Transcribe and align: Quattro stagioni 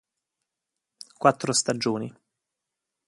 Quattro 1.19 1.53
stagioni 1.53 2.11